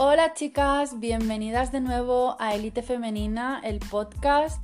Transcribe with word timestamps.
Hola 0.00 0.32
chicas, 0.32 1.00
bienvenidas 1.00 1.72
de 1.72 1.80
nuevo 1.80 2.36
a 2.38 2.54
Elite 2.54 2.84
Femenina, 2.84 3.60
el 3.64 3.80
podcast. 3.80 4.62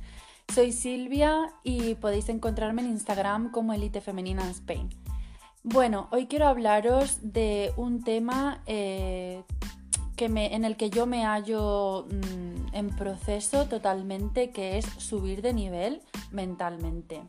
Soy 0.53 0.71
Silvia 0.71 1.53
y 1.61 1.95
podéis 1.95 2.29
encontrarme 2.29 2.83
en 2.83 2.91
Instagram 2.91 3.51
como 3.51 3.73
Elite 3.73 3.99
Femenina 3.99 4.49
Spain. 4.51 4.87
Bueno, 5.61 6.07
hoy 6.13 6.27
quiero 6.27 6.47
hablaros 6.47 7.17
de 7.21 7.73
un 7.75 8.01
tema 8.05 8.61
eh, 8.65 9.43
que 10.15 10.27
en 10.27 10.63
el 10.63 10.77
que 10.77 10.89
yo 10.89 11.05
me 11.05 11.25
hallo 11.25 12.05
mm, 12.05 12.73
en 12.73 12.95
proceso 12.95 13.65
totalmente, 13.65 14.51
que 14.51 14.77
es 14.77 14.85
subir 14.85 15.41
de 15.41 15.51
nivel 15.51 16.01
mentalmente. 16.31 17.23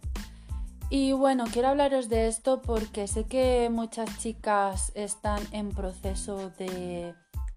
Y 0.91 1.11
bueno, 1.11 1.47
quiero 1.53 1.67
hablaros 1.67 2.09
de 2.09 2.29
esto 2.29 2.63
porque 2.63 3.09
sé 3.09 3.25
que 3.25 3.69
muchas 3.69 4.17
chicas 4.19 4.93
están 4.95 5.43
en 5.51 5.71
proceso 5.71 6.51
de 6.51 7.13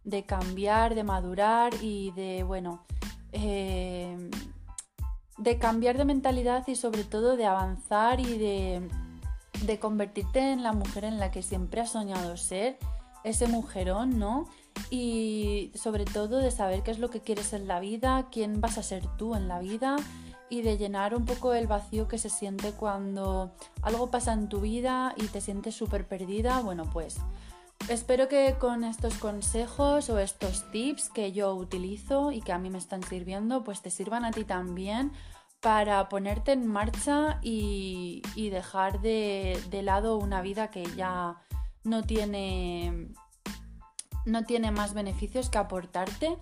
de 0.09 0.23
cambiar, 0.23 0.95
de 0.95 1.03
madurar 1.03 1.73
y 1.81 2.11
de, 2.11 2.43
bueno, 2.43 2.83
eh, 3.31 4.29
de 5.37 5.57
cambiar 5.57 5.97
de 5.97 6.05
mentalidad 6.05 6.67
y 6.67 6.75
sobre 6.75 7.03
todo 7.03 7.37
de 7.37 7.45
avanzar 7.45 8.19
y 8.19 8.37
de, 8.37 8.89
de 9.61 9.79
convertirte 9.79 10.51
en 10.51 10.63
la 10.63 10.73
mujer 10.73 11.05
en 11.05 11.19
la 11.19 11.31
que 11.31 11.43
siempre 11.43 11.81
has 11.81 11.91
soñado 11.91 12.35
ser, 12.37 12.77
ese 13.23 13.47
mujerón, 13.47 14.19
¿no? 14.19 14.47
Y 14.89 15.71
sobre 15.75 16.05
todo 16.05 16.37
de 16.37 16.51
saber 16.51 16.83
qué 16.83 16.91
es 16.91 16.99
lo 16.99 17.09
que 17.09 17.21
quieres 17.21 17.53
en 17.53 17.67
la 17.67 17.79
vida, 17.79 18.27
quién 18.31 18.61
vas 18.61 18.77
a 18.77 18.83
ser 18.83 19.05
tú 19.17 19.35
en 19.35 19.47
la 19.47 19.59
vida 19.59 19.97
y 20.49 20.61
de 20.61 20.77
llenar 20.77 21.15
un 21.15 21.25
poco 21.25 21.53
el 21.53 21.67
vacío 21.67 22.07
que 22.07 22.17
se 22.17 22.29
siente 22.29 22.71
cuando 22.71 23.51
algo 23.81 24.09
pasa 24.09 24.33
en 24.33 24.49
tu 24.49 24.61
vida 24.61 25.13
y 25.15 25.27
te 25.27 25.41
sientes 25.41 25.75
súper 25.75 26.07
perdida. 26.07 26.61
Bueno, 26.61 26.89
pues 26.91 27.17
Espero 27.89 28.27
que 28.27 28.53
con 28.59 28.83
estos 28.83 29.15
consejos 29.15 30.11
o 30.11 30.19
estos 30.19 30.69
tips 30.69 31.09
que 31.09 31.31
yo 31.31 31.55
utilizo 31.55 32.31
y 32.31 32.39
que 32.39 32.51
a 32.51 32.59
mí 32.59 32.69
me 32.69 32.77
están 32.77 33.01
sirviendo, 33.01 33.63
pues 33.63 33.81
te 33.81 33.89
sirvan 33.89 34.25
a 34.25 34.31
ti 34.31 34.43
también 34.43 35.11
para 35.59 36.07
ponerte 36.07 36.51
en 36.51 36.67
marcha 36.67 37.39
y, 37.41 38.21
dejar 38.51 39.01
de, 39.01 39.59
lado 39.81 40.17
una 40.17 40.43
vida 40.43 40.69
que 40.69 40.83
ya 40.95 41.37
no 41.83 42.03
tiene, 42.03 43.07
no 44.23 44.43
tiene 44.43 44.69
más 44.69 44.93
beneficios 44.93 45.49
que 45.49 45.57
aportarte 45.57 46.37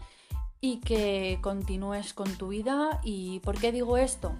y 0.59 0.81
que 0.81 1.39
continúes 1.41 2.13
con 2.13 2.29
tu 2.37 2.49
vida. 2.49 2.99
¿Y 3.05 3.39
por 3.39 3.57
qué 3.57 3.71
digo 3.71 3.95
esto? 3.95 4.33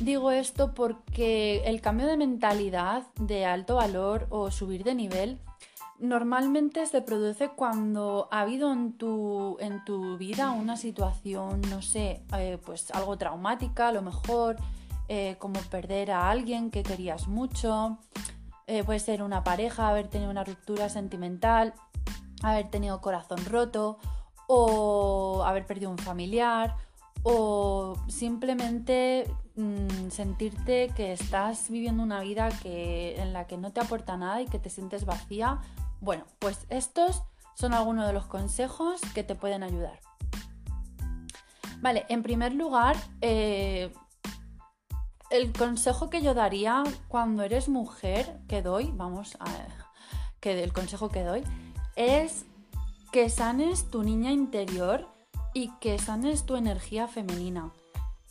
Digo 0.00 0.32
esto 0.32 0.74
porque 0.74 1.62
el 1.64 1.80
cambio 1.80 2.08
de 2.08 2.16
mentalidad 2.16 3.04
de 3.20 3.46
alto 3.46 3.76
valor 3.76 4.26
o 4.30 4.50
subir 4.50 4.82
de 4.82 4.96
nivel 4.96 5.38
Normalmente 6.00 6.86
se 6.86 7.02
produce 7.02 7.50
cuando 7.50 8.26
ha 8.30 8.40
habido 8.40 8.72
en 8.72 8.94
tu, 8.94 9.58
en 9.60 9.84
tu 9.84 10.16
vida 10.16 10.50
una 10.50 10.78
situación, 10.78 11.60
no 11.68 11.82
sé, 11.82 12.22
eh, 12.38 12.58
pues 12.64 12.90
algo 12.92 13.18
traumática, 13.18 13.88
a 13.88 13.92
lo 13.92 14.00
mejor 14.00 14.56
eh, 15.08 15.36
como 15.38 15.60
perder 15.60 16.10
a 16.10 16.30
alguien 16.30 16.70
que 16.70 16.82
querías 16.82 17.28
mucho, 17.28 17.98
eh, 18.66 18.82
puede 18.82 18.98
ser 18.98 19.22
una 19.22 19.44
pareja, 19.44 19.90
haber 19.90 20.08
tenido 20.08 20.30
una 20.30 20.42
ruptura 20.42 20.88
sentimental, 20.88 21.74
haber 22.42 22.70
tenido 22.70 23.02
corazón 23.02 23.44
roto 23.44 23.98
o 24.46 25.42
haber 25.44 25.66
perdido 25.66 25.90
un 25.90 25.98
familiar 25.98 26.76
o 27.24 27.94
simplemente 28.08 29.30
mm, 29.56 30.08
sentirte 30.08 30.88
que 30.96 31.12
estás 31.12 31.68
viviendo 31.68 32.02
una 32.02 32.20
vida 32.20 32.48
que, 32.62 33.20
en 33.20 33.34
la 33.34 33.46
que 33.46 33.58
no 33.58 33.70
te 33.70 33.80
aporta 33.80 34.16
nada 34.16 34.40
y 34.40 34.46
que 34.46 34.58
te 34.58 34.70
sientes 34.70 35.04
vacía 35.04 35.60
bueno, 36.00 36.24
pues 36.38 36.66
estos 36.68 37.22
son 37.54 37.74
algunos 37.74 38.06
de 38.06 38.12
los 38.12 38.26
consejos 38.26 39.00
que 39.14 39.22
te 39.22 39.34
pueden 39.34 39.62
ayudar. 39.62 40.00
Vale, 41.80 42.04
en 42.08 42.22
primer 42.22 42.54
lugar, 42.54 42.96
eh, 43.20 43.92
el 45.30 45.52
consejo 45.52 46.10
que 46.10 46.22
yo 46.22 46.34
daría 46.34 46.82
cuando 47.08 47.42
eres 47.42 47.68
mujer, 47.68 48.40
que 48.48 48.62
doy, 48.62 48.90
vamos 48.94 49.36
a 49.40 49.46
que 50.40 50.62
el 50.62 50.72
consejo 50.72 51.08
que 51.08 51.22
doy, 51.22 51.44
es 51.96 52.46
que 53.12 53.28
sanes 53.28 53.90
tu 53.90 54.02
niña 54.02 54.30
interior 54.30 55.08
y 55.52 55.70
que 55.78 55.98
sanes 55.98 56.46
tu 56.46 56.56
energía 56.56 57.08
femenina. 57.08 57.72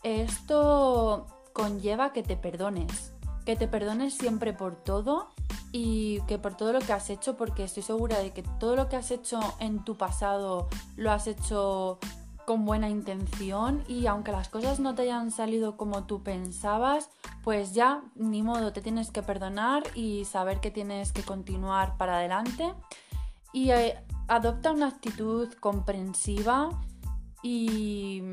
Esto 0.04 1.28
conlleva 1.54 2.14
que 2.14 2.24
te 2.24 2.36
perdones, 2.36 3.14
que 3.46 3.56
te 3.56 3.68
perdones 3.68 4.14
siempre 4.14 4.54
por 4.54 4.76
todo 4.76 5.30
y 5.72 6.22
que 6.22 6.40
por 6.40 6.56
todo 6.56 6.74
lo 6.74 6.80
que 6.80 6.94
has 6.94 7.10
hecho, 7.10 7.38
porque 7.38 7.64
estoy 7.64 7.84
segura 7.84 8.20
de 8.20 8.32
que 8.32 8.44
todo 8.44 8.76
lo 8.76 8.90
que 8.90 8.96
has 8.96 9.12
hecho 9.12 9.40
en 9.60 9.84
tu 9.84 9.96
pasado 9.96 10.68
lo 10.96 11.12
has 11.12 11.28
hecho 11.28 12.00
con 12.46 12.66
buena 12.66 12.90
intención 12.90 13.84
y 13.88 14.08
aunque 14.08 14.32
las 14.32 14.50
cosas 14.50 14.80
no 14.80 14.96
te 14.96 15.04
hayan 15.04 15.30
salido 15.30 15.78
como 15.78 16.06
tú 16.06 16.24
pensabas, 16.24 17.12
pues 17.44 17.76
ya 17.76 18.02
ni 18.16 18.42
modo, 18.42 18.74
te 18.74 18.82
tienes 18.82 19.12
que 19.12 19.22
perdonar 19.22 19.84
y 19.94 20.26
saber 20.26 20.60
que 20.60 20.72
tienes 20.72 21.12
que 21.12 21.22
continuar 21.22 21.96
para 21.98 22.18
adelante. 22.18 22.74
Y 23.54 23.70
eh, 23.70 24.04
adopta 24.28 24.72
una 24.72 24.88
actitud 24.88 25.54
comprensiva 25.60 26.70
y, 27.44 28.24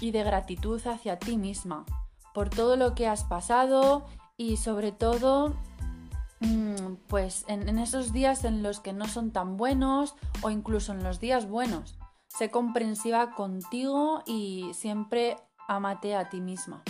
y 0.00 0.10
de 0.12 0.22
gratitud 0.22 0.80
hacia 0.86 1.18
ti 1.18 1.36
misma 1.36 1.84
por 2.32 2.48
todo 2.48 2.76
lo 2.76 2.94
que 2.94 3.08
has 3.08 3.24
pasado 3.24 4.06
y 4.36 4.56
sobre 4.56 4.92
todo 4.92 5.54
pues 7.08 7.44
en, 7.48 7.78
esos 7.78 8.12
días 8.12 8.44
en 8.44 8.62
los 8.62 8.80
que 8.80 8.92
no 8.92 9.06
son 9.06 9.30
tan 9.30 9.56
buenos 9.56 10.14
o 10.42 10.50
incluso 10.50 10.92
en 10.92 11.04
los 11.04 11.20
días 11.20 11.48
buenos. 11.48 11.98
Sé 12.28 12.50
comprensiva 12.50 13.34
contigo 13.34 14.22
y 14.26 14.70
siempre 14.74 15.36
amate 15.68 16.16
a 16.16 16.28
ti 16.28 16.40
misma. 16.40 16.82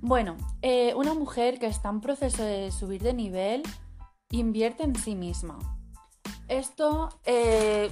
Bueno, 0.00 0.36
eh, 0.62 0.94
una 0.94 1.14
mujer 1.14 1.58
que 1.58 1.66
está 1.66 1.88
en 1.88 2.00
proceso 2.00 2.42
de 2.42 2.70
subir 2.70 3.02
de 3.02 3.14
nivel 3.14 3.62
invierte 4.30 4.84
en 4.84 4.94
sí 4.94 5.14
misma. 5.14 5.58
Esto, 6.48 7.08
eh, 7.24 7.90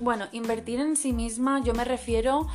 bueno, 0.00 0.26
invertir 0.32 0.80
en 0.80 0.96
sí 0.96 1.12
misma 1.12 1.62
yo 1.62 1.72
me 1.74 1.84
refiero 1.84 2.46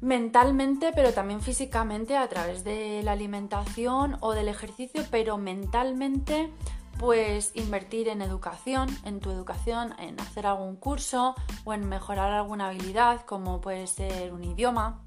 mentalmente, 0.00 0.92
pero 0.94 1.12
también 1.12 1.40
físicamente 1.40 2.16
a 2.16 2.28
través 2.28 2.64
de 2.64 3.02
la 3.02 3.12
alimentación 3.12 4.16
o 4.20 4.32
del 4.32 4.48
ejercicio, 4.48 5.02
pero 5.10 5.38
mentalmente 5.38 6.52
pues 6.98 7.52
invertir 7.54 8.08
en 8.08 8.22
educación, 8.22 8.88
en 9.04 9.20
tu 9.20 9.30
educación, 9.30 9.94
en 9.98 10.18
hacer 10.20 10.46
algún 10.46 10.76
curso 10.76 11.34
o 11.64 11.74
en 11.74 11.86
mejorar 11.88 12.32
alguna 12.32 12.68
habilidad 12.68 13.22
como 13.26 13.60
puede 13.60 13.86
ser 13.86 14.32
un 14.32 14.44
idioma 14.44 15.02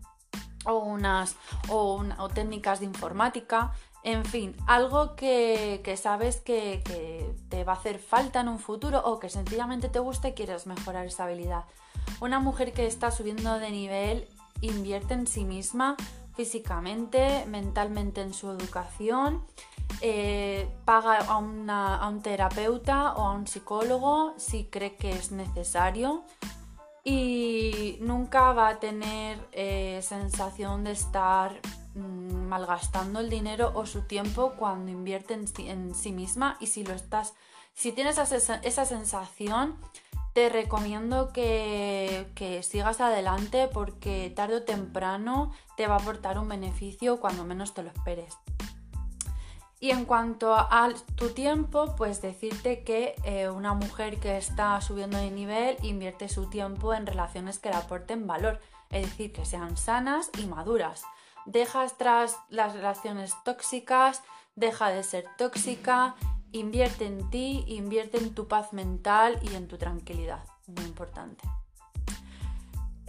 o 0.65 0.77
unas 0.77 1.35
o, 1.69 2.03
técnicas 2.33 2.79
de 2.79 2.85
informática, 2.85 3.71
en 4.03 4.23
fin, 4.23 4.55
algo 4.67 5.15
que, 5.15 5.81
sabes 6.01 6.37
que, 6.37 6.81
que, 6.85 7.33
te 7.49 7.63
va 7.63 7.73
a 7.73 7.75
hacer 7.75 7.99
falta 7.99 8.41
en 8.41 8.47
un 8.47 8.59
futuro 8.59 9.01
o 9.03 9.19
que 9.19 9.29
sencillamente 9.29 9.89
te 9.89 9.99
gusta 9.99 10.29
y 10.29 10.33
quieres 10.33 10.67
mejorar 10.67 11.05
esa 11.05 11.25
habilidad. 11.25 11.65
Una 12.21 12.39
mujer 12.39 12.71
que 12.73 12.85
está 12.85 13.11
subiendo 13.11 13.59
de 13.59 13.71
nivel 13.71 14.27
invierte 14.61 15.13
en 15.13 15.27
sí 15.27 15.45
misma 15.45 15.95
físicamente, 16.35 17.45
mentalmente 17.47 18.21
en 18.21 18.33
su 18.33 18.49
educación, 18.49 19.43
eh, 20.01 20.69
paga 20.85 21.17
a, 21.17 21.37
un 21.37 22.21
terapeuta 22.21 23.13
o 23.15 23.23
a 23.27 23.33
un 23.33 23.45
psicólogo 23.45 24.33
si 24.37 24.65
cree 24.65 24.95
que 24.95 25.11
es 25.11 25.33
necesario 25.33 26.23
y 27.03 27.97
nunca 27.99 28.53
va 28.53 28.69
a 28.69 28.79
tener 28.79 29.37
eh, 29.51 29.99
sensación 30.01 30.85
de 30.85 30.91
estar 30.91 31.59
mm, 31.95 32.47
malgastando 32.47 33.19
el 33.19 33.29
dinero 33.29 33.71
o 33.75 33.85
su 33.85 34.03
tiempo 34.03 34.53
cuando 34.57 34.91
invierte 34.91 35.33
en, 35.33 35.95
sí 35.95 36.11
misma. 36.11 36.55
Y 36.59 36.67
si 36.67 36.83
lo 36.83 36.93
estás, 36.93 37.33
si 37.73 37.91
tienes 37.91 38.17
esa 38.17 38.85
sensación, 38.85 39.75
te 40.39 40.47
recomiendo 40.47 41.33
que, 41.33 42.61
sigas 42.63 43.01
adelante 43.01 43.67
porque 43.67 44.31
tarde 44.33 44.55
o 44.55 44.63
temprano 44.63 45.51
te 45.75 45.85
va 45.85 45.95
a 45.95 45.97
aportar 45.97 46.39
un 46.39 46.47
beneficio 46.47 47.19
cuando 47.19 47.43
menos 47.43 47.73
te 47.73 47.83
lo 47.83 47.89
esperes. 47.89 48.37
Y 49.81 49.91
en 49.91 50.05
cuanto 50.05 50.55
a 50.55 50.93
tu 51.15 51.31
tiempo, 51.31 51.93
pues 51.97 52.21
decirte 52.21 52.85
que 52.85 53.15
eh, 53.25 53.49
una 53.49 53.73
mujer 53.73 54.21
que 54.21 54.37
está 54.37 54.79
subiendo 54.79 55.17
de 55.17 55.29
nivel 55.29 55.75
invierte 55.81 56.29
su 56.29 56.49
tiempo 56.49 56.93
en 56.93 57.05
relaciones 57.05 57.59
que 57.59 57.67
le 57.67 57.75
aporten 57.75 58.25
valor, 58.25 58.61
es 58.91 59.07
decir, 59.07 59.33
que 59.33 59.43
sean 59.43 59.75
sanas 59.75 60.29
y 60.37 60.45
maduras. 60.45 61.03
Dejas 61.47 61.97
tras 61.97 62.37
las 62.47 62.71
relaciones 62.71 63.35
tóxicas, 63.43 64.23
deja 64.55 64.87
de 64.87 65.03
ser 65.03 65.25
tóxica, 65.37 66.15
Invierte 66.51 67.05
en 67.05 67.29
ti, 67.29 67.63
invierte 67.67 68.17
en 68.17 68.33
tu 68.33 68.47
paz 68.47 68.73
mental 68.73 69.39
y 69.43 69.55
en 69.55 69.67
tu 69.67 69.77
tranquilidad. 69.77 70.43
Muy 70.67 70.85
importante. 70.85 71.47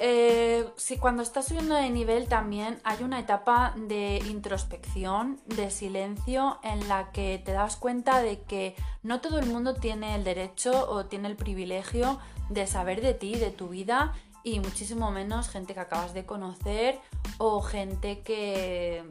Eh, 0.03 0.67
si 0.77 0.97
cuando 0.97 1.23
estás 1.23 1.49
subiendo 1.49 1.75
de 1.75 1.91
nivel 1.91 2.27
también 2.27 2.81
hay 2.85 3.05
una 3.05 3.21
etapa 3.21 3.75
de 3.77 4.17
introspección, 4.31 5.39
de 5.45 5.71
silencio, 5.71 6.59
en 6.63 6.89
la 6.89 7.13
que 7.13 7.41
te 7.45 7.53
das 7.53 7.77
cuenta 7.77 8.23
de 8.23 8.41
que 8.41 8.75
no 9.03 9.21
todo 9.21 9.39
el 9.39 9.45
mundo 9.45 9.75
tiene 9.75 10.15
el 10.15 10.25
derecho 10.25 10.91
o 10.91 11.05
tiene 11.05 11.29
el 11.29 11.37
privilegio 11.37 12.19
de 12.49 12.67
saber 12.67 13.03
de 13.03 13.13
ti, 13.13 13.35
de 13.35 13.51
tu 13.51 13.69
vida 13.69 14.15
y 14.43 14.61
muchísimo 14.61 15.11
menos 15.11 15.51
gente 15.51 15.75
que 15.75 15.81
acabas 15.81 16.15
de 16.15 16.25
conocer 16.25 16.99
o 17.37 17.61
gente 17.61 18.23
que, 18.23 19.05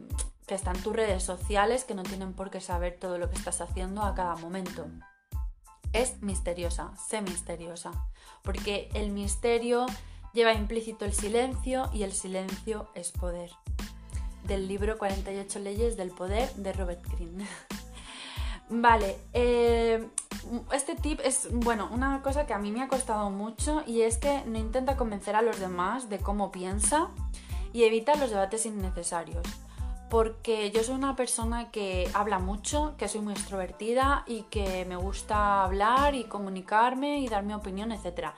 que 0.50 0.56
está 0.56 0.72
en 0.72 0.84
tus 0.84 0.94
redes 0.94 1.24
sociales 1.24 1.86
que 1.86 1.96
no 1.96 2.04
tienen 2.04 2.34
por 2.34 2.50
qué 2.50 2.60
saber 2.60 2.98
todo 3.00 3.18
lo 3.18 3.30
que 3.30 3.38
estás 3.38 3.62
haciendo 3.62 4.02
a 4.02 4.16
cada 4.16 4.36
momento. 4.36 4.88
Es 5.94 6.22
misteriosa, 6.22 6.92
sé 6.98 7.22
misteriosa, 7.22 7.92
porque 8.44 8.90
el 8.94 9.12
misterio 9.12 9.86
Lleva 10.34 10.54
implícito 10.54 11.06
el 11.06 11.14
silencio 11.14 11.90
y 11.92 12.04
el 12.04 12.14
silencio 12.14 12.88
es 12.94 13.12
poder. 13.12 13.50
Del 14.44 14.68
libro 14.68 14.98
48 14.98 15.60
leyes 15.60 15.98
del 15.98 16.12
poder 16.12 16.54
de 16.54 16.72
Robert 16.72 17.04
Greene. 17.12 17.48
vale, 18.70 19.18
eh, 19.34 20.08
este 20.72 20.96
tip 20.96 21.20
es, 21.24 21.50
bueno, 21.52 21.90
una 21.92 22.22
cosa 22.22 22.46
que 22.46 22.54
a 22.54 22.60
mí 22.60 22.72
me 22.72 22.84
ha 22.84 22.88
costado 22.88 23.32
mucho 23.32 23.84
y 23.88 24.02
es 24.02 24.18
que 24.18 24.44
no 24.46 24.60
intenta 24.60 24.98
convencer 24.98 25.36
a 25.36 25.42
los 25.42 25.60
demás 25.60 26.10
de 26.10 26.20
cómo 26.20 26.52
piensa 26.52 27.10
y 27.74 27.84
evita 27.84 28.16
los 28.16 28.30
debates 28.30 28.66
innecesarios. 28.68 29.46
Porque 30.10 30.72
yo 30.72 30.84
soy 30.84 30.96
una 30.96 31.16
persona 31.16 31.72
que 31.72 32.10
habla 32.14 32.40
mucho, 32.40 32.96
que 32.98 33.08
soy 33.08 33.22
muy 33.22 33.34
extrovertida 33.34 34.24
y 34.28 34.44
que 34.44 34.86
me 34.86 34.96
gusta 34.96 35.64
hablar 35.64 36.16
y 36.16 36.24
comunicarme 36.24 37.20
y 37.20 37.28
dar 37.28 37.44
mi 37.44 37.54
opinión, 37.54 37.92
etc 37.92 38.30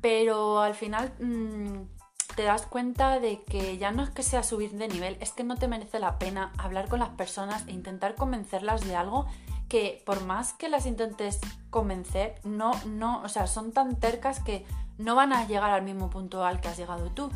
pero 0.00 0.60
al 0.60 0.74
final 0.74 1.12
mm, 1.20 2.34
te 2.34 2.44
das 2.44 2.66
cuenta 2.66 3.20
de 3.20 3.42
que 3.42 3.78
ya 3.78 3.92
no 3.92 4.02
es 4.02 4.10
que 4.10 4.22
sea 4.22 4.42
subir 4.42 4.72
de 4.72 4.88
nivel, 4.88 5.16
es 5.20 5.32
que 5.32 5.44
no 5.44 5.56
te 5.56 5.68
merece 5.68 5.98
la 5.98 6.18
pena 6.18 6.52
hablar 6.58 6.88
con 6.88 7.00
las 7.00 7.10
personas 7.10 7.66
e 7.66 7.72
intentar 7.72 8.14
convencerlas 8.14 8.86
de 8.86 8.96
algo 8.96 9.26
que 9.68 10.02
por 10.04 10.24
más 10.24 10.52
que 10.52 10.68
las 10.68 10.86
intentes 10.86 11.38
convencer, 11.70 12.40
no, 12.42 12.72
no, 12.86 13.22
o 13.22 13.28
sea, 13.28 13.46
son 13.46 13.72
tan 13.72 14.00
tercas 14.00 14.40
que 14.40 14.66
no 14.98 15.14
van 15.14 15.32
a 15.32 15.46
llegar 15.46 15.70
al 15.70 15.82
mismo 15.82 16.10
punto 16.10 16.44
al 16.44 16.60
que 16.60 16.68
has 16.68 16.76
llegado 16.76 17.10
tú. 17.10 17.30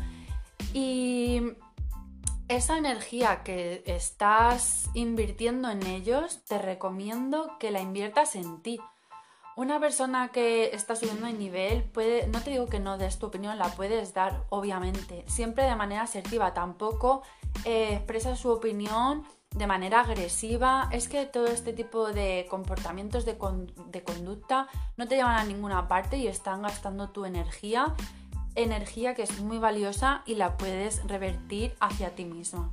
Y 0.73 1.53
esa 2.47 2.77
energía 2.77 3.43
que 3.43 3.83
estás 3.85 4.89
invirtiendo 4.93 5.69
en 5.69 5.85
ellos, 5.85 6.43
te 6.45 6.59
recomiendo 6.59 7.57
que 7.59 7.71
la 7.71 7.81
inviertas 7.81 8.35
en 8.35 8.61
ti. 8.61 8.79
Una 9.55 9.79
persona 9.79 10.29
que 10.29 10.75
está 10.75 10.95
subiendo 10.95 11.27
de 11.27 11.33
nivel 11.33 11.83
puede, 11.83 12.27
no 12.27 12.41
te 12.41 12.51
digo 12.51 12.67
que 12.67 12.79
no 12.79 12.97
des 12.97 13.19
tu 13.19 13.27
opinión, 13.27 13.57
la 13.57 13.69
puedes 13.69 14.13
dar, 14.13 14.43
obviamente, 14.49 15.23
siempre 15.27 15.63
de 15.63 15.75
manera 15.75 16.03
asertiva, 16.03 16.53
tampoco 16.53 17.23
eh, 17.63 17.93
expresa 17.95 18.35
su 18.35 18.49
opinión 18.49 19.23
de 19.55 19.65
manera 19.65 20.01
agresiva. 20.01 20.89
Es 20.91 21.07
que 21.07 21.25
todo 21.25 21.47
este 21.47 21.71
tipo 21.71 22.11
de 22.11 22.45
comportamientos 22.49 23.25
de, 23.25 23.37
de 23.87 24.03
conducta 24.03 24.67
no 24.97 25.07
te 25.07 25.15
llevan 25.15 25.37
a 25.37 25.45
ninguna 25.45 25.87
parte 25.87 26.17
y 26.17 26.27
están 26.27 26.61
gastando 26.61 27.09
tu 27.09 27.23
energía, 27.23 27.95
energía 28.55 29.15
que 29.15 29.23
es 29.23 29.39
muy 29.39 29.59
valiosa 29.59 30.23
y 30.25 30.35
la 30.35 30.57
puedes 30.57 31.05
revertir 31.07 31.75
hacia 31.79 32.15
ti 32.15 32.25
misma. 32.25 32.71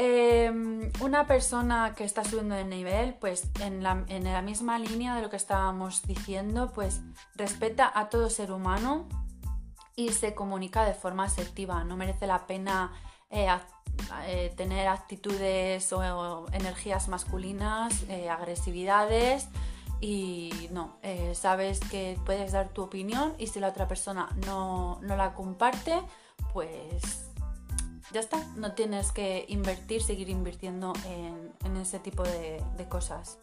Em, 0.00 0.92
una 1.00 1.26
persona 1.26 1.94
que 1.96 2.04
está 2.04 2.22
subiendo 2.22 2.54
de 2.54 2.64
nivel, 2.64 3.14
pues 3.14 3.50
en 3.60 3.82
la, 3.82 3.94
misma 4.42 4.78
línea 4.78 5.16
de 5.16 5.22
lo 5.22 5.28
que 5.28 5.36
estábamos 5.36 6.02
diciendo, 6.02 6.70
pues 6.72 7.00
respeta 7.34 7.90
a 7.92 8.08
todo 8.08 8.30
ser 8.30 8.52
humano 8.52 9.08
y 9.96 10.10
se 10.10 10.36
comunica 10.36 10.84
de 10.84 10.94
forma 10.94 11.24
asertiva. 11.24 11.82
No 11.82 11.96
merece 11.96 12.28
la 12.28 12.46
pena 12.46 12.92
eh, 13.30 13.48
eh, 14.26 14.54
tener 14.56 14.86
actitudes 14.86 15.92
o, 15.92 16.46
energías 16.52 17.08
masculinas, 17.08 18.04
eh, 18.08 18.30
agresividades 18.30 19.48
y 20.00 20.68
no, 20.70 20.98
sabes 21.34 21.80
que 21.80 22.18
puedes 22.24 22.52
dar 22.52 22.68
tu 22.68 22.82
opinión 22.82 23.34
y 23.38 23.48
si 23.48 23.60
la 23.60 23.68
otra 23.68 23.88
persona 23.88 24.28
no, 24.46 25.00
no 25.02 25.16
la 25.16 25.34
comparte, 25.34 26.00
pues 26.52 27.28
ya 28.12 28.20
está, 28.20 28.42
no 28.56 28.72
tienes 28.72 29.12
que 29.12 29.44
invertir, 29.48 30.02
seguir 30.02 30.30
invirtiendo 30.30 30.92
en, 31.06 31.76
ese 31.76 31.98
tipo 31.98 32.22
de, 32.22 32.62
cosas. 32.88 33.38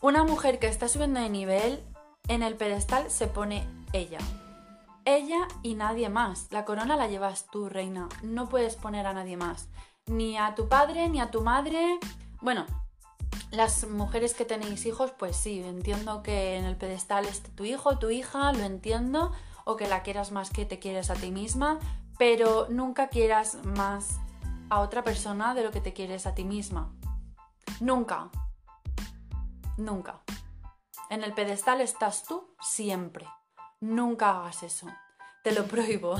Una 0.00 0.24
mujer 0.24 0.58
que 0.58 0.68
está 0.68 0.88
subiendo 0.88 1.20
de 1.20 1.28
nivel, 1.28 1.82
en 2.28 2.42
el 2.42 2.54
pedestal 2.54 3.10
se 3.10 3.26
pone 3.26 3.66
ella. 3.92 4.18
Ella 5.04 5.48
y 5.62 5.74
nadie 5.74 6.08
más. 6.08 6.46
La 6.50 6.64
corona 6.64 6.96
la 6.96 7.08
llevas 7.08 7.46
tú, 7.50 7.68
reina. 7.68 8.08
No 8.22 8.48
puedes 8.48 8.76
poner 8.76 9.06
a 9.06 9.12
nadie 9.12 9.36
más. 9.36 9.68
Ni 10.06 10.38
a 10.38 10.54
tu 10.54 10.68
padre, 10.68 11.08
ni 11.08 11.20
a 11.20 11.30
tu 11.30 11.42
madre. 11.42 11.98
Bueno, 12.40 12.64
las 13.50 13.88
mujeres 13.88 14.34
que 14.34 14.44
tenéis 14.44 14.86
hijos, 14.86 15.12
pues 15.12 15.36
sí, 15.36 15.62
entiendo 15.62 16.22
que 16.22 16.56
en 16.56 16.64
el 16.64 16.76
pedestal 16.76 17.26
esté 17.26 17.50
tu 17.50 17.64
hijo, 17.64 17.98
tu 17.98 18.10
hija, 18.10 18.52
lo 18.52 18.64
entiendo, 18.64 19.32
o 19.64 19.76
que 19.76 19.88
la 19.88 20.02
quieras 20.02 20.30
más 20.30 20.50
que 20.50 20.64
te 20.64 20.78
quieres 20.78 21.10
a 21.10 21.14
ti 21.14 21.30
misma, 21.30 21.78
pero 22.18 22.68
nunca 22.68 23.08
quieras 23.08 23.58
más 23.64 24.18
a 24.68 24.80
otra 24.80 25.02
persona 25.02 25.54
de 25.54 25.64
lo 25.64 25.72
que 25.72 25.80
te 25.80 25.92
quieres 25.92 26.26
a 26.26 26.34
ti 26.34 26.44
misma. 26.44 26.92
Nunca. 27.80 28.30
Nunca. 29.76 30.20
En 31.08 31.24
el 31.24 31.32
pedestal 31.34 31.80
estás 31.80 32.22
tú 32.24 32.54
siempre. 32.60 33.26
Nunca 33.80 34.30
hagas 34.30 34.62
eso. 34.62 34.86
Te 35.42 35.52
lo 35.52 35.64
prohíbo, 35.66 36.16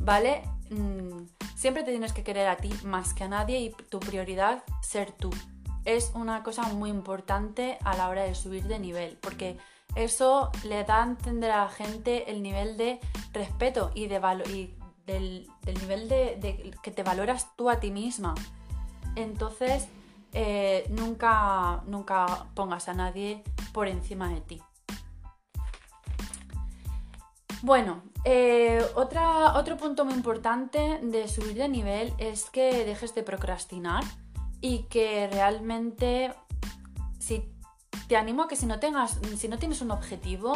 ¿vale? 0.00 0.42
Mm, 0.70 1.26
siempre 1.56 1.82
te 1.82 1.90
tienes 1.90 2.12
que 2.12 2.24
querer 2.24 2.48
a 2.48 2.56
ti 2.56 2.70
más 2.84 3.12
que 3.12 3.24
a 3.24 3.28
nadie 3.28 3.60
y 3.60 3.70
tu 3.70 4.00
prioridad 4.00 4.64
ser 4.80 5.12
tú. 5.12 5.30
Es 5.84 6.12
una 6.14 6.42
cosa 6.42 6.62
muy 6.74 6.90
importante 6.90 7.78
a 7.84 7.96
la 7.96 8.08
hora 8.08 8.22
de 8.22 8.34
subir 8.34 8.64
de 8.64 8.78
nivel, 8.78 9.18
porque 9.20 9.56
eso 9.94 10.50
le 10.64 10.84
da 10.84 11.02
a 11.02 11.06
entender 11.06 11.50
a 11.50 11.64
la 11.64 11.68
gente 11.68 12.30
el 12.30 12.42
nivel 12.42 12.76
de 12.76 13.00
respeto 13.32 13.90
y 13.94 14.06
de, 14.06 14.18
valor 14.18 14.46
del, 15.06 15.48
nivel 15.66 16.08
de, 16.08 16.72
que 16.82 16.90
te 16.90 17.02
valoras 17.02 17.56
tú 17.56 17.70
a 17.70 17.80
ti 17.80 17.90
misma. 17.90 18.34
Entonces, 19.16 19.88
eh, 20.32 20.86
nunca, 20.90 21.82
nunca 21.86 22.46
pongas 22.54 22.88
a 22.88 22.94
nadie 22.94 23.42
por 23.72 23.88
encima 23.88 24.28
de 24.28 24.40
ti. 24.40 24.62
Bueno, 27.62 28.02
eh, 28.24 28.82
otro 28.94 29.76
punto 29.76 30.04
muy 30.04 30.14
importante 30.14 31.00
de 31.02 31.28
subir 31.28 31.54
de 31.54 31.68
nivel 31.68 32.12
es 32.18 32.48
que 32.48 32.84
dejes 32.84 33.14
de 33.14 33.22
procrastinar 33.22 34.04
y 34.60 34.84
que 34.84 35.28
realmente, 35.30 36.34
si 37.18 37.50
te 38.08 38.16
animo 38.16 38.44
a 38.44 38.48
que 38.48 38.56
si 38.56 38.66
no 38.66 38.80
tengas, 38.80 39.18
si 39.36 39.48
no 39.48 39.58
tienes 39.58 39.80
un 39.80 39.90
objetivo, 39.90 40.54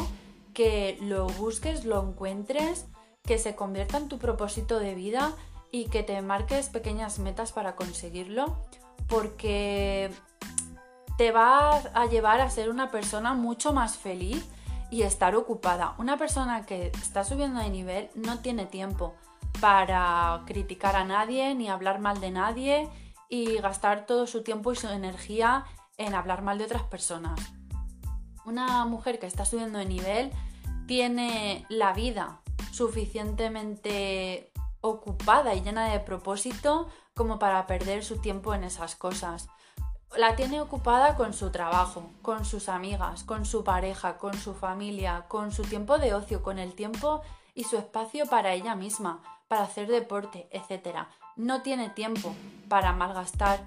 que 0.52 0.99
lo 1.00 1.26
busques, 1.26 1.84
lo 1.84 2.02
encuentres 2.02 2.87
que 3.25 3.38
se 3.38 3.54
convierta 3.56 3.96
en 3.99 4.08
tu 4.08 4.18
propósito 4.18 4.78
de 4.78 4.94
vida 4.94 5.32
y 5.73 5.87
que 5.87 6.02
te 6.02 6.20
marques 6.23 6.68
pequeñas 6.68 7.18
metas 7.18 7.52
para 7.52 7.75
conseguirlo, 7.75 8.58
porque 9.08 10.11
te 11.16 11.32
va 11.32 11.76
a 11.76 12.06
llevar 12.06 12.40
a 12.40 12.50
ser 12.50 12.70
una 12.70 12.90
persona 12.90 13.34
mucho 13.34 13.73
más 13.73 13.96
feliz 13.96 14.44
y 14.90 15.02
estar 15.02 15.34
ocupada. 15.34 15.94
Una 15.99 16.16
persona 16.16 16.66
que 16.66 16.92
está 17.02 17.25
subiendo 17.25 17.61
de 17.61 17.70
nivel 17.70 18.11
no 18.14 18.40
tiene 18.40 18.66
tiempo 18.66 19.14
para 19.61 20.42
criticar 20.46 20.96
a 20.96 21.04
nadie 21.04 21.54
ni 21.54 21.68
hablar 21.68 22.00
mal 22.00 22.20
de 22.20 22.30
nadie 22.30 22.88
y 23.28 23.57
gastar 23.59 24.07
todo 24.07 24.26
su 24.26 24.43
tiempo 24.43 24.73
y 24.73 24.76
su 24.76 24.88
energía 24.88 25.64
en 25.97 26.14
hablar 26.14 26.43
mal 26.43 26.59
de 26.59 26.64
otras 26.64 26.83
personas. 26.85 27.40
Una 28.45 28.85
mujer 28.85 29.19
que 29.19 29.26
está 29.26 29.45
subiendo 29.45 29.78
de 29.78 29.87
nivel 29.87 30.31
tiene 30.87 31.64
la 31.69 31.93
vida 31.93 32.40
suficientemente 32.73 34.52
ocupada 34.81 35.54
y 35.54 35.62
llena 35.62 35.88
de 35.88 36.00
propósito 36.00 36.88
como 37.14 37.38
para 37.38 37.66
perder 37.66 38.04
su 38.04 38.19
tiempo 38.19 38.52
en 38.52 38.64
esas 38.64 38.97
cosas. 38.97 39.49
La 40.16 40.37
tiene 40.37 40.61
ocupada 40.61 41.16
con 41.16 41.33
su 41.33 41.50
trabajo, 41.50 42.11
con 42.23 42.45
sus 42.45 42.69
amigas, 42.69 43.25
con 43.25 43.47
su 43.47 43.64
pareja, 43.64 44.19
con 44.19 44.35
su 44.35 44.54
familia, 44.54 45.25
con 45.28 45.52
su 45.52 45.62
tiempo 45.62 45.99
de 45.99 46.14
ocio, 46.14 46.43
con 46.43 46.59
el 46.59 46.75
tiempo 46.75 47.23
y 47.54 47.64
su 47.64 47.76
espacio 47.76 48.26
para 48.26 48.52
ella 48.52 48.75
misma, 48.75 49.23
para 49.49 49.62
hacer 49.62 49.88
deporte, 49.88 50.49
etc. 50.52 51.07
No 51.36 51.62
tiene 51.62 51.90
tiempo 51.90 52.34
para 52.68 52.92
malgastar 52.92 53.60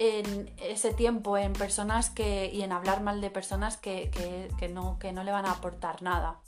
en 0.00 0.52
ese 0.58 0.92
tiempo 0.92 1.38
en 1.38 1.52
personas 1.52 2.10
que, 2.10 2.50
y 2.52 2.62
en 2.62 2.72
hablar 2.72 3.02
mal 3.02 3.20
de 3.20 3.30
personas 3.30 3.76
que, 3.76 4.10
no, 4.72 4.98
que 4.98 5.12
no 5.12 5.22
le 5.22 5.30
van 5.30 5.46
a 5.46 5.52
aportar 5.52 6.02
nada. 6.02 6.40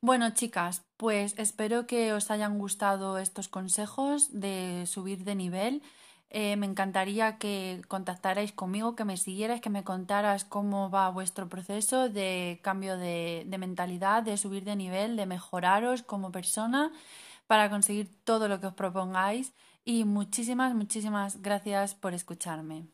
Bueno, 0.00 0.30
chicas, 0.30 0.84
pues 0.96 1.34
espero 1.38 1.86
que 1.86 2.12
os 2.12 2.30
hayan 2.30 2.58
gustado 2.58 3.18
estos 3.18 3.48
consejos 3.48 4.28
de 4.38 4.84
subir 4.86 5.24
de 5.24 5.34
nivel. 5.34 5.82
Eh, 6.36 6.56
me 6.56 6.66
encantaría 6.66 7.38
que 7.38 7.80
contactarais 7.86 8.52
conmigo, 8.52 8.96
que 8.96 9.04
me 9.04 9.16
siguierais, 9.16 9.60
que 9.60 9.70
me 9.70 9.84
contaras 9.84 10.44
cómo 10.44 10.90
va 10.90 11.08
vuestro 11.10 11.48
proceso 11.48 12.08
de 12.08 12.58
cambio 12.60 12.96
de, 12.98 13.44
de 13.46 13.58
mentalidad, 13.58 14.24
de 14.24 14.36
subir 14.36 14.64
de 14.64 14.74
nivel, 14.74 15.14
de 15.16 15.26
mejoraros 15.26 16.02
como 16.02 16.32
persona 16.32 16.90
para 17.46 17.70
conseguir 17.70 18.08
todo 18.24 18.48
lo 18.48 18.60
que 18.60 18.66
os 18.66 18.74
propongáis. 18.74 19.54
Y 19.84 20.04
muchísimas, 20.04 20.74
muchísimas 20.74 21.40
gracias 21.40 21.94
por 21.94 22.14
escucharme. 22.14 22.93